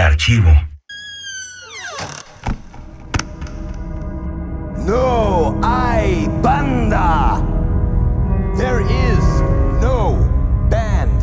[0.00, 0.54] Archivo.
[4.86, 7.42] No hay banda.
[8.56, 9.40] There is
[9.80, 10.16] no
[10.70, 11.22] band.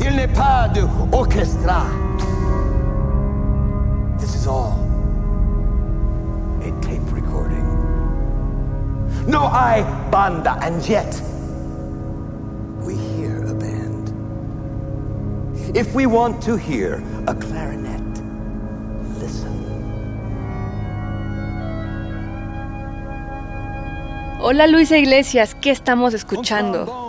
[0.00, 1.84] Il n'est pas de orchestra.
[4.18, 4.78] This is all
[6.62, 7.66] a tape recording.
[9.26, 11.20] No hay banda, and yet
[15.74, 18.00] If we want to hear a clarinet,
[19.18, 19.50] listen.
[24.40, 27.03] Hola Luisa Iglesias, ¿qué estamos escuchando?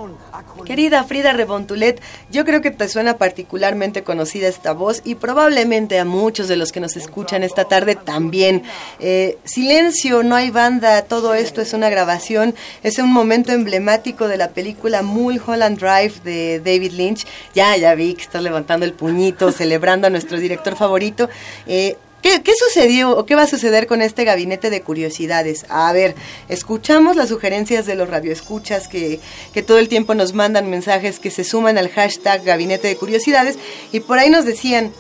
[0.66, 6.06] Querida Frida Rebontulet, yo creo que te suena particularmente conocida esta voz y probablemente a
[6.06, 8.64] muchos de los que nos escuchan esta tarde también.
[9.00, 14.38] Eh, silencio, no hay banda, todo esto es una grabación, es un momento emblemático de
[14.38, 17.26] la película Mulholland Drive de David Lynch.
[17.54, 21.30] Ya, ya vi que estás levantando el puñito, celebrando a nuestro director favorito.
[21.68, 21.96] Eh,
[22.26, 25.64] ¿Qué, ¿Qué, sucedió o qué va a suceder con este gabinete de curiosidades?
[25.70, 26.16] A ver,
[26.50, 29.20] escuchamos las sugerencias de los radioescuchas que,
[29.54, 33.60] que todo el tiempo nos mandan mensajes que se suman al hashtag gabinete de curiosidades
[33.92, 34.92] y por ahí nos decían,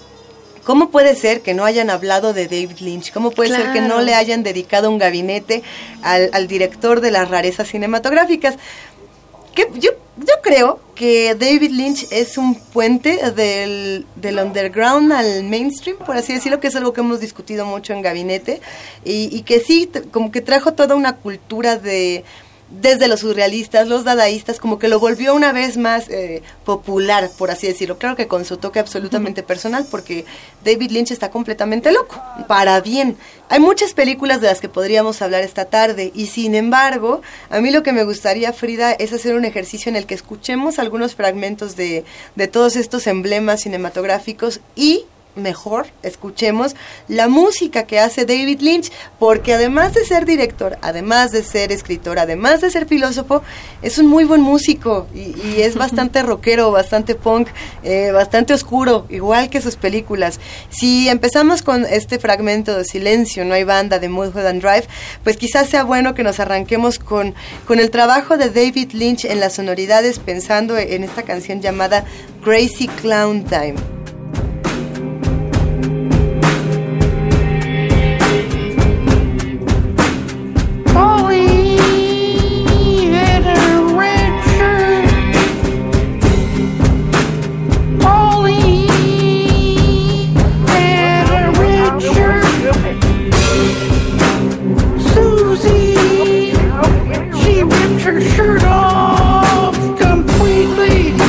[0.64, 3.12] ¿Cómo puede ser que no hayan hablado de David Lynch?
[3.12, 3.66] ¿Cómo puede claro.
[3.66, 5.62] ser que no le hayan dedicado un gabinete
[6.02, 8.56] al, al director de las rarezas cinematográficas?
[9.56, 15.98] Que yo, yo creo que David Lynch es un puente del, del, underground al mainstream,
[15.98, 18.62] por así decirlo, que es algo que hemos discutido mucho en gabinete,
[19.04, 22.24] y, y que sí, como que trajo toda una cultura de,
[22.70, 27.52] desde los surrealistas, los dadaístas, como que lo volvió una vez más eh, popular, por
[27.52, 27.98] así decirlo.
[27.98, 30.26] Claro que con su toque absolutamente personal, porque
[30.64, 33.18] David Lynch está completamente loco, para bien.
[33.50, 37.72] Hay muchas películas de las que podríamos hablar esta tarde, y sin embargo, a mí
[37.72, 41.76] lo que me gustaría, Frida, es hacer un ejercicio en el que escuchemos algunos fragmentos
[41.76, 42.04] de,
[42.36, 46.76] de todos estos emblemas cinematográficos y mejor escuchemos
[47.08, 52.20] la música que hace David Lynch, porque además de ser director, además de ser escritor,
[52.20, 53.44] además de ser filósofo,
[53.82, 57.50] es un muy buen músico y, y es bastante rockero, bastante punk,
[57.84, 60.40] eh, bastante oscuro, igual que sus películas.
[60.70, 64.88] Si empezamos con este fragmento de Silencio, no hay banda de Mulholland Drive,
[65.24, 67.36] pues quizás sea bueno que nos arranquemos con,
[67.66, 72.06] con el trabajo de David Lynch en las sonoridades, pensando en esta canción llamada
[72.44, 74.05] Crazy Clown Time.
[98.20, 101.12] your shirt off completely.
[101.12, 101.20] A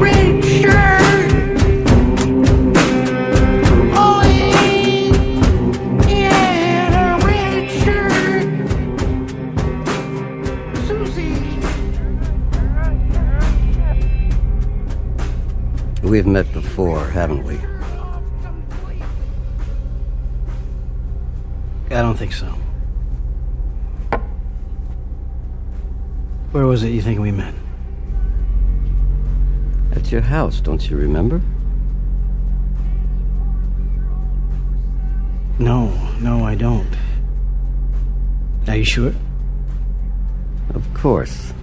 [0.00, 1.32] red shirt.
[6.84, 8.48] A red shirt.
[10.88, 11.60] Susie.
[16.02, 17.73] We've met before, haven't we?
[21.94, 22.46] I don't think so.
[26.50, 27.54] Where was it you think we met?
[29.92, 31.40] At your house, don't you remember?
[35.60, 35.86] No,
[36.20, 36.96] no, I don't.
[38.66, 39.14] Are you sure?
[40.74, 41.54] Of course.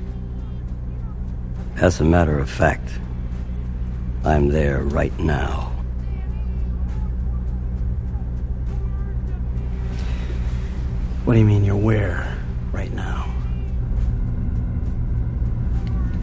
[1.75, 2.89] As a matter of fact,
[4.23, 5.70] I'm there right now.
[11.31, 12.37] What do you mean you're where
[12.73, 13.33] right now?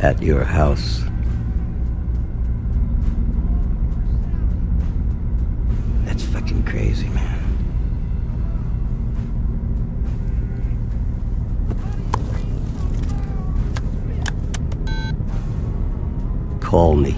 [0.01, 1.03] At your house.
[6.05, 7.41] That's fucking crazy, man.
[16.61, 17.17] Call me.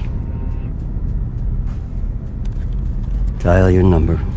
[3.40, 4.29] Dial your number.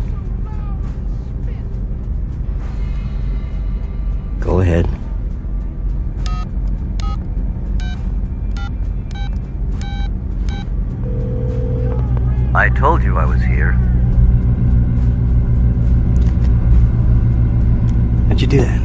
[18.54, 18.80] Do that?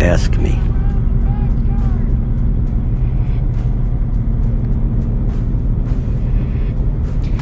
[0.00, 0.52] Ask me.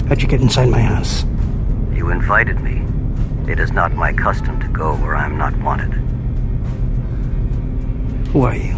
[0.09, 1.25] How'd you get inside my house?
[1.93, 2.83] You invited me.
[3.51, 5.93] It is not my custom to go where I am not wanted.
[8.33, 8.75] Who are you?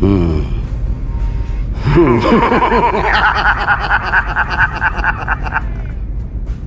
[0.00, 0.42] Hmm.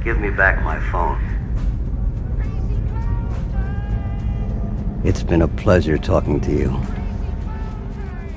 [0.05, 1.19] Give me back my phone.
[5.03, 6.79] It's been a pleasure talking to you.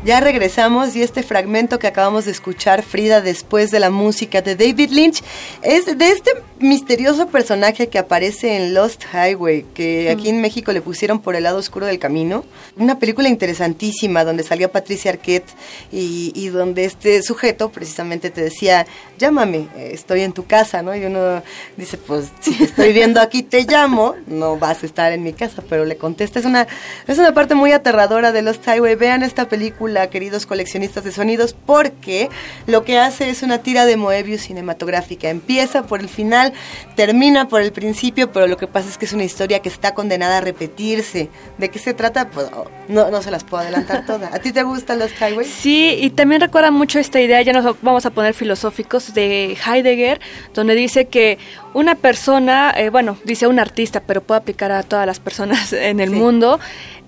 [0.08, 4.56] Ya regresamos y este fragmento que acabamos de escuchar, Frida, después de la música de
[4.56, 5.22] David Lynch,
[5.60, 10.81] es de este misterioso personaje que aparece en Lost Highway, que aquí en México le
[10.81, 12.46] pusieron por el lado oscuro del camino.
[12.78, 15.50] Una película interesantísima donde salió Patricia Arquette
[15.93, 18.87] y, y donde este sujeto precisamente te decía,
[19.19, 20.96] llámame, estoy en tu casa, ¿no?
[20.96, 21.43] Y uno
[21.76, 25.34] dice, pues si te estoy viendo aquí te llamo, no vas a estar en mi
[25.34, 26.66] casa, pero le contesta, es una,
[27.06, 28.94] es una parte muy aterradora de Lost Highway.
[28.94, 32.29] Vean esta película, queridos coleccionistas de sonidos, porque
[32.67, 35.29] lo que hace es una tira de Moebius cinematográfica.
[35.29, 36.53] Empieza por el final,
[36.95, 39.93] termina por el principio, pero lo que pasa es que es una historia que está
[39.95, 41.29] condenada a repetirse.
[41.59, 42.31] ¿De qué se trata?
[42.31, 44.33] Pues oh, no, no se las puedo adelantar todas.
[44.33, 45.45] ¿A ti te gusta Lost Highway?
[45.47, 50.21] Sí, y también recuerda mucho esta idea, ya nos vamos a poner filosóficos, de Heidegger,
[50.55, 51.39] donde dice que
[51.75, 56.01] una persona, eh, bueno, dice un artista, pero puede aplicar a todas las personas en
[56.01, 56.15] el Sí.
[56.17, 56.59] mundo,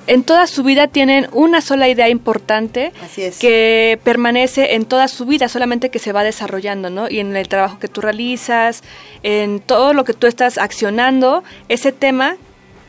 [0.06, 3.38] en toda su vida tienen una sola idea importante Así es.
[3.38, 7.08] que permanece en toda su vida, solamente que se va desarrollando, ¿no?
[7.08, 8.82] Y en el trabajo que tú realizas,
[9.22, 12.36] en todo lo que tú estás accionando, ese tema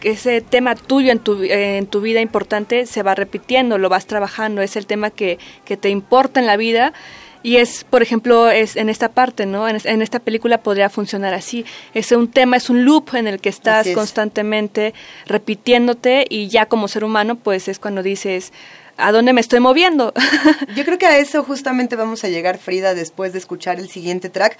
[0.03, 4.63] ese tema tuyo en tu, en tu vida importante se va repitiendo, lo vas trabajando,
[4.63, 6.93] es el tema que, que te importa en la vida
[7.43, 9.67] y es, por ejemplo, es en esta parte, ¿no?
[9.67, 11.65] En, es- en esta película podría funcionar así.
[11.93, 13.95] Es un tema, es un loop en el que estás es.
[13.95, 14.93] constantemente
[15.25, 18.53] repitiéndote y ya como ser humano, pues es cuando dices,
[18.97, 20.13] ¿a dónde me estoy moviendo?
[20.75, 24.29] Yo creo que a eso justamente vamos a llegar, Frida, después de escuchar el siguiente
[24.29, 24.57] track.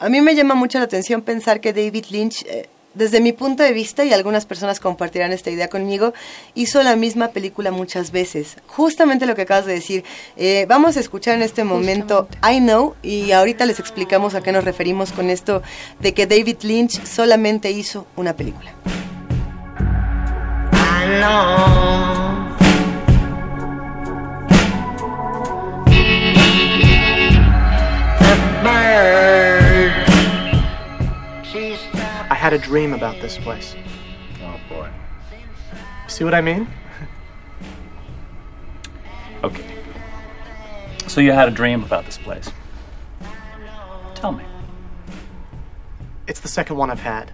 [0.00, 3.62] A mí me llama mucho la atención pensar que David Lynch, eh, desde mi punto
[3.62, 6.14] de vista, y algunas personas compartirán esta idea conmigo,
[6.54, 8.56] hizo la misma película muchas veces.
[8.66, 10.04] Justamente lo que acabas de decir.
[10.36, 14.52] Eh, vamos a escuchar en este momento I Know, y ahorita les explicamos a qué
[14.52, 15.62] nos referimos con esto
[16.00, 18.72] de que David Lynch solamente hizo una película.
[28.66, 29.43] I
[32.44, 33.74] had a dream about this place.
[34.42, 34.90] Oh boy.
[36.08, 36.68] See what I mean?
[39.42, 39.78] Okay.
[41.06, 42.50] So you had a dream about this place.
[44.14, 44.44] Tell me.
[46.26, 47.32] It's the second one I've had.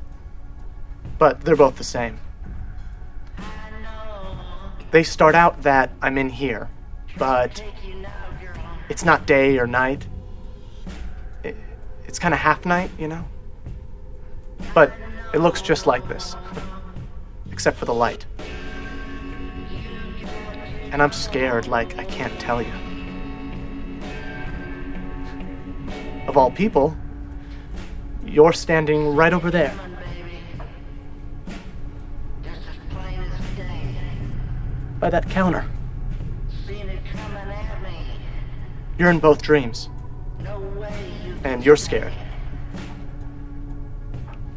[1.18, 2.18] But they're both the same.
[4.90, 6.68] They start out that I'm in here,
[7.16, 7.62] but
[8.88, 10.04] it's not day or night.
[11.44, 11.56] It,
[12.06, 13.24] it's kind of half night, you know?
[14.74, 14.92] But
[15.34, 16.36] it looks just like this,
[17.50, 18.26] except for the light.
[20.92, 22.72] And I'm scared like I can't tell you.
[26.26, 26.96] Of all people,
[28.24, 29.74] you're standing right over there.
[35.00, 35.68] By that counter.
[38.98, 39.88] You're in both dreams.
[41.42, 42.12] And you're scared.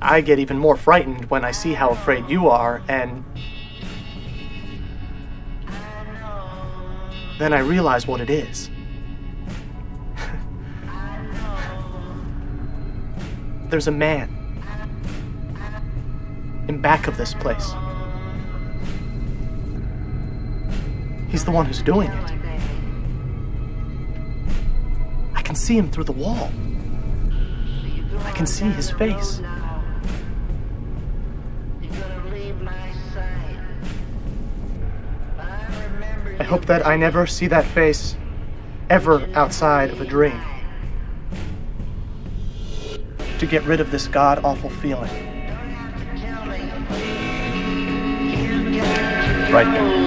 [0.03, 3.23] I get even more frightened when I see how afraid you are, and.
[7.39, 8.69] Then I realize what it is.
[13.69, 14.27] There's a man
[16.67, 17.71] in back of this place.
[21.29, 22.33] He's the one who's doing it.
[25.33, 26.51] I can see him through the wall.
[28.19, 29.41] I can see his face.
[36.39, 38.15] I hope that I never see that face
[38.89, 40.39] ever outside of a dream.
[43.39, 45.09] To get rid of this god awful feeling.
[49.51, 50.03] Right there.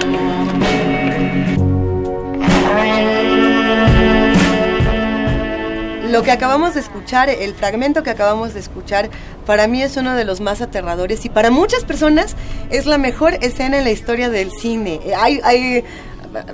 [6.10, 9.10] Lo que acabamos de escuchar, el fragmento que acabamos de escuchar,
[9.46, 12.36] para mí es uno de los más aterradores y para muchas personas
[12.70, 15.00] es la mejor escena en la historia del cine.
[15.16, 15.84] Hay, hay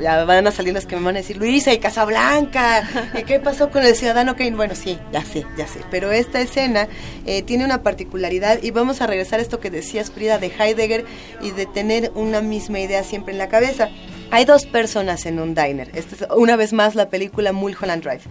[0.01, 2.83] ya van a salir los que me van a decir, Luisa y Casablanca,
[3.19, 4.57] ¿y ¿qué pasó con el ciudadano Kane?
[4.57, 6.89] Bueno, sí, ya sé, ya sé, pero esta escena
[7.27, 11.05] eh, tiene una particularidad y vamos a regresar a esto que decías, Frida, de Heidegger
[11.41, 13.89] y de tener una misma idea siempre en la cabeza.
[14.31, 15.91] Hay dos personas en un diner.
[15.95, 18.23] Esta es una vez más la película Mulholland Drive.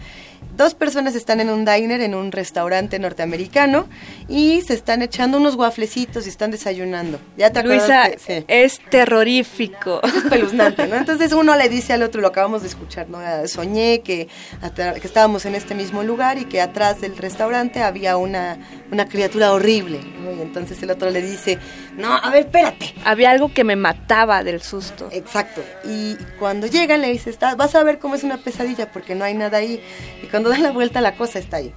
[0.55, 3.88] Dos personas están en un diner, en un restaurante norteamericano,
[4.27, 7.20] y se están echando unos wafflecitos y están desayunando.
[7.38, 8.10] ¿Ya te Luisa,
[8.48, 10.01] es terrorífico.
[10.03, 10.96] Es espeluznante, ¿no?
[10.98, 13.20] Entonces uno le dice al otro, lo acabamos de escuchar, ¿no?
[13.48, 14.27] Soñé que,
[14.75, 18.58] que estábamos en este mismo lugar y que atrás del restaurante había una,
[18.91, 20.00] una criatura horrible,
[20.38, 21.58] Y entonces el otro le dice,
[21.98, 22.93] no, a ver, espérate.
[23.05, 25.10] Había algo que me mataba del susto.
[25.12, 25.62] Exacto.
[25.86, 29.34] Y cuando llegan le dice, vas a ver cómo es una pesadilla porque no hay
[29.34, 29.81] nada ahí.
[30.24, 31.74] Y cuando dan la vuelta la cosa ahí.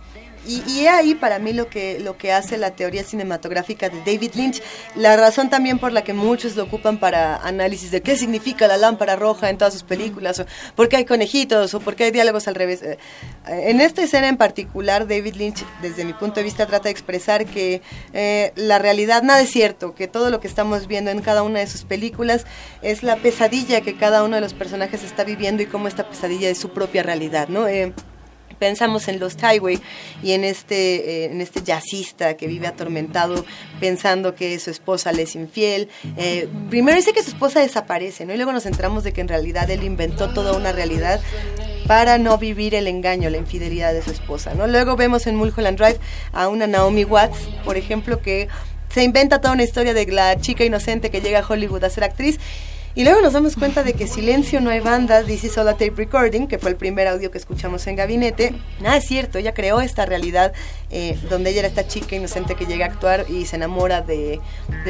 [0.47, 4.33] Y, y ahí para mí lo que, lo que hace la teoría cinematográfica de David
[4.35, 4.63] Lynch,
[4.95, 8.77] la razón también por la que muchos lo ocupan para análisis de qué significa la
[8.77, 12.11] lámpara roja en todas sus películas, o por qué hay conejitos, o por qué hay
[12.11, 12.83] diálogos al revés.
[12.83, 12.99] Eh,
[13.47, 17.47] en esta escena en particular, David Lynch, desde mi punto de vista, trata de expresar
[17.47, 17.81] que
[18.13, 21.61] eh, la realidad nada es cierto, que todo lo que estamos viendo en cada una
[21.61, 22.45] de sus películas
[22.83, 26.51] es la pesadilla que cada uno de los personajes está viviendo y cómo esta pesadilla
[26.51, 27.67] es su propia realidad, ¿no?
[27.67, 27.95] Eh,
[28.59, 29.81] pensamos en los Highway
[30.23, 33.45] y en este, eh, en este jazzista que vive atormentado
[33.81, 35.89] pensando que su esposa le es infiel.
[36.17, 38.35] Eh, primero dice que su esposa desaparece, ¿no?
[38.35, 41.21] Y luego nos enteramos de que en realidad él inventó toda una realidad
[41.87, 44.67] para no vivir el engaño, la infidelidad de su esposa, ¿no?
[44.67, 45.99] Luego vemos en Mulholland Drive
[46.33, 48.49] a una Naomi Watts, por ejemplo, que
[48.89, 52.05] se inventa toda una historia de la chica inocente que llega a Hollywood a ser
[52.05, 52.39] actriz
[52.97, 55.73] y luego nos damos cuenta de que Silencio no hay banda, This is all a
[55.73, 58.55] tape recording, que fue el primer audio que escuchamos en Gabinete.
[58.81, 60.53] Nada es cierto, ella creó esta realidad
[60.91, 64.41] eh, donde ella era esta chica inocente que llega a actuar y se enamora de,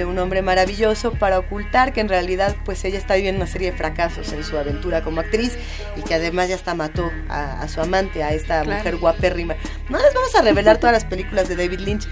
[0.06, 3.76] un hombre maravilloso para ocultar que en realidad pues ella está viviendo una serie de
[3.76, 5.56] fracasos en su aventura como actriz
[5.96, 9.56] y que además ya hasta mató a, su amante, a esta mujer guapérrima.
[9.88, 12.06] No les vamos a revelar todas las películas de David Lynch.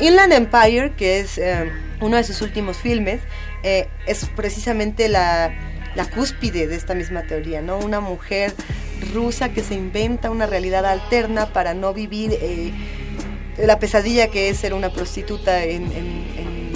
[0.00, 3.20] Inland Empire, que es eh, uno de sus últimos filmes,
[3.62, 5.52] eh, es precisamente la,
[6.14, 7.78] cúspide de esta misma teoría, ¿no?
[7.78, 8.52] Una mujer
[9.14, 12.72] rusa que se inventa una realidad alterna para no vivir eh,
[13.58, 15.84] la pesadilla que es ser una prostituta en,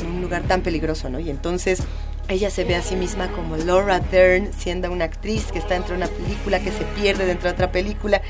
[0.06, 1.20] un lugar tan peligroso, ¿no?
[1.20, 1.80] Y entonces
[2.28, 5.90] ella se ve a sí misma como Laura Dern, siendo una actriz que está dentro
[5.90, 8.22] de una película, que se pierde dentro de otra película.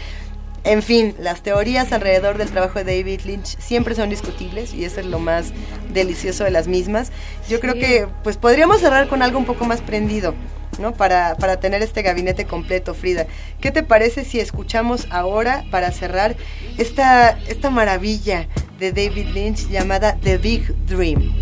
[0.63, 5.01] En fin, las teorías alrededor del trabajo de David Lynch siempre son discutibles y eso
[5.01, 5.53] es lo más
[5.93, 7.13] delicioso de las mismas.
[7.49, 10.35] Yo creo que pues podríamos cerrar con algo un poco más prendido,
[10.79, 10.93] ¿no?
[10.93, 13.27] Para, para tener este gabinete completo, Frida.
[13.61, 16.37] ¿Qué te parece si escuchamos ahora, para cerrar,
[16.77, 18.47] esta, esta maravilla
[18.79, 21.33] de David Lynch llamada The Big Dream?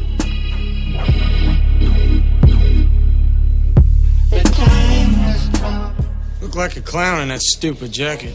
[6.41, 8.33] Look like a clown in that stupid jacket.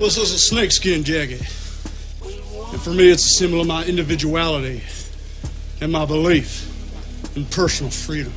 [0.00, 1.42] This is a snakeskin jacket.
[1.42, 4.80] And for me, it's a symbol of my individuality
[5.82, 6.66] and my belief
[7.36, 8.32] in personal freedom.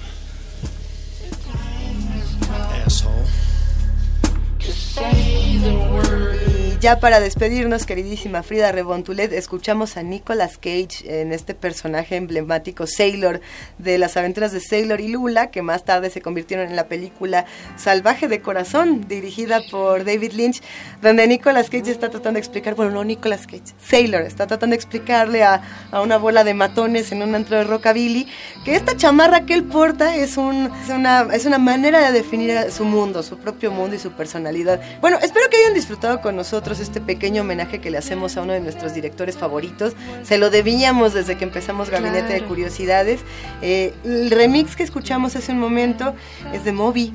[6.83, 13.39] Ya para despedirnos, queridísima Frida Rebontulet, escuchamos a Nicolas Cage en este personaje emblemático Sailor
[13.77, 17.45] de las aventuras de Sailor y Lula, que más tarde se convirtieron en la película
[17.77, 20.61] Salvaje de Corazón, dirigida por David Lynch,
[21.01, 24.75] donde Nicolas Cage está tratando de explicar, bueno, no Nicolas Cage, Sailor, está tratando de
[24.75, 25.61] explicarle a,
[26.03, 28.27] una bola de matones en un antro de rockabilly
[28.65, 32.69] que esta chamarra que él porta es, un, es, una, es una manera de definir
[32.71, 34.81] su mundo, su propio mundo y su personalidad.
[34.99, 38.53] Bueno, espero que hayan disfrutado con nosotros este pequeño homenaje que le hacemos a uno
[38.53, 39.93] de nuestros directores favoritos.
[40.23, 43.21] Se lo debíamos desde que empezamos Gabinete de Curiosidades.
[43.61, 46.13] Eh, el remix que escuchamos hace un momento
[46.53, 47.13] es de Moby.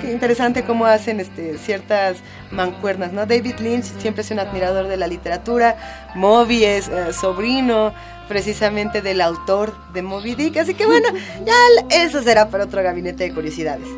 [0.00, 2.18] Qué interesante cómo hacen este, ciertas
[2.50, 3.26] mancuernas, ¿no?
[3.26, 5.76] David Lynch siempre es un admirador de la literatura,
[6.14, 7.92] Moby es eh, sobrino
[8.28, 11.08] precisamente del autor de Moby Dick, así que bueno,
[11.44, 11.54] ya
[11.90, 13.88] eso será para otro gabinete de curiosidades.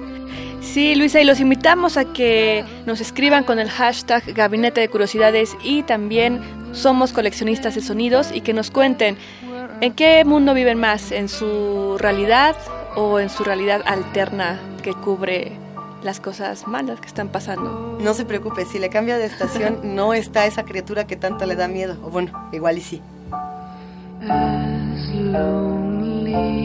[0.65, 5.57] Sí, Luisa, y los invitamos a que nos escriban con el hashtag Gabinete de Curiosidades
[5.63, 6.41] y también
[6.73, 9.17] somos coleccionistas de sonidos y que nos cuenten
[9.81, 12.57] en qué mundo viven más, en su realidad
[12.97, 15.53] o en su realidad alterna que cubre
[16.03, 17.99] las cosas malas que están pasando.
[18.01, 21.57] No se preocupe, si le cambia de estación no está esa criatura que tanto le
[21.57, 23.03] da miedo, o bueno, igual y sí.
[24.21, 24.65] Gabinete
[26.25, 26.64] de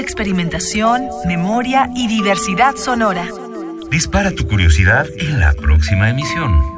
[0.00, 3.26] experimentación, memoria y diversidad sonora.
[3.90, 6.77] Dispara tu curiosidad en la próxima emisión.